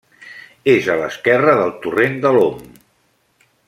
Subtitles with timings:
[0.73, 2.69] És a l'esquerra del torrent de l'Om.